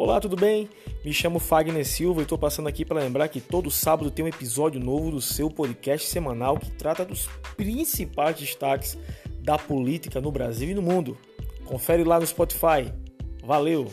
[0.00, 0.68] Olá, tudo bem?
[1.04, 4.28] Me chamo Fagner Silva e estou passando aqui para lembrar que todo sábado tem um
[4.28, 8.96] episódio novo do seu podcast semanal que trata dos principais destaques
[9.40, 11.18] da política no Brasil e no mundo.
[11.64, 12.92] Confere lá no Spotify.
[13.42, 13.90] Valeu!